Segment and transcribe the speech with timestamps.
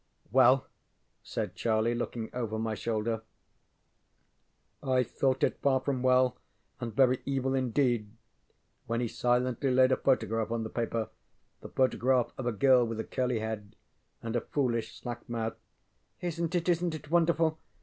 [0.01, 0.59] ŌĆØ ŌĆ£Well?
[0.61, 0.65] ŌĆØ
[1.21, 3.21] said Charlie, looking over my shoulder.
[4.81, 6.37] I thought it far from well,
[6.79, 8.09] and very evil indeed,
[8.87, 11.09] when he silently laid a photograph on the paper
[11.59, 13.75] the photograph of a girl with a curly head,
[14.23, 15.53] and a foolish slack mouth.
[16.23, 17.59] ŌĆ£IsnŌĆÖt it isnŌĆÖt it wonderful?